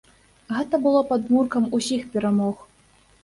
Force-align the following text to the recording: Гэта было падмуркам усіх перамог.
Гэта 0.55 0.77
было 0.85 1.01
падмуркам 1.11 1.69
усіх 1.79 2.09
перамог. 2.15 2.67